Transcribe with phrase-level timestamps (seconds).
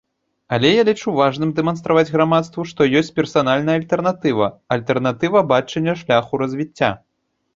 [0.55, 6.91] Але я лічу важным дэманстраваць грамадству, што ёсць персанальная альтэрнатыва, альтэрнатыва бачання шляху развіцця.